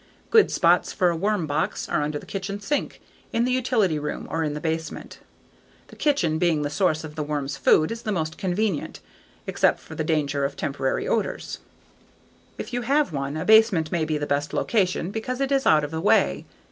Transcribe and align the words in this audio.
Good 0.31 0.49
spots 0.49 0.91
for 0.91 1.11
a 1.11 1.15
worm 1.15 1.45
box 1.45 1.87
are 1.87 2.01
under 2.01 2.17
the 2.17 2.25
kitchen 2.25 2.59
sink, 2.59 2.99
in 3.31 3.45
the 3.45 3.51
utility 3.51 3.99
room, 3.99 4.25
or 4.31 4.43
in 4.43 4.55
the 4.55 4.59
basement. 4.59 5.19
The 5.89 5.95
kitchen, 5.95 6.39
being 6.39 6.63
the 6.63 6.71
source 6.71 7.03
of 7.03 7.13
the 7.13 7.21
worm's 7.21 7.55
food, 7.55 7.91
is 7.91 8.01
the 8.01 8.11
most 8.11 8.35
convenient, 8.35 8.99
except 9.45 9.79
for 9.79 9.93
the 9.93 10.03
danger 10.03 10.43
of 10.43 10.55
temporary 10.57 11.07
odors. 11.07 11.59
If 12.57 12.73
you 12.73 12.81
have 12.81 13.13
one, 13.13 13.37
a 13.37 13.45
basement 13.45 13.91
may 13.91 14.03
be 14.05 14.17
the 14.17 14.25
best 14.25 14.53
location 14.55 15.11
because 15.11 15.39
it 15.39 15.51
is 15.51 15.67
out 15.67 15.83
of 15.83 15.91
the 15.91 16.01
way. 16.01 16.45